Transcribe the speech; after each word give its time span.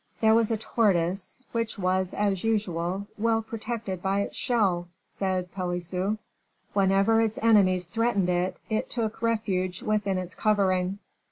"There 0.19 0.33
was 0.33 0.49
a 0.49 0.57
tortoise, 0.57 1.39
which 1.51 1.77
was, 1.77 2.11
as 2.15 2.43
usual, 2.43 3.05
well 3.19 3.43
protected 3.43 4.01
by 4.01 4.21
its 4.21 4.35
shell," 4.35 4.87
said 5.05 5.51
Pelisson; 5.51 6.17
"whenever 6.73 7.21
its 7.21 7.37
enemies 7.43 7.85
threatened 7.85 8.27
it, 8.29 8.57
it 8.67 8.89
took 8.89 9.21
refuge 9.21 9.83
within 9.83 10.17
its 10.17 10.33
covering. 10.33 10.97